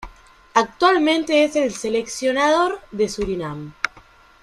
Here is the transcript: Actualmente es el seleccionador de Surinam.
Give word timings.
Actualmente 0.55 1.43
es 1.43 1.55
el 1.55 1.71
seleccionador 1.71 2.81
de 2.89 3.07
Surinam. 3.07 3.73